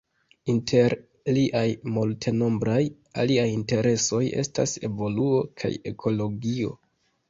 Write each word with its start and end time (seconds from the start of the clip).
Inter 0.53 0.95
liaj 1.35 1.65
multenombraj 1.99 2.79
aliaj 3.27 3.47
interesoj 3.61 4.25
estas 4.49 4.77
evoluo 4.93 5.41
kaj 5.63 5.77
ekologio. 5.97 6.79